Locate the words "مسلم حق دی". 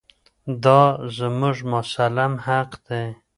1.73-3.03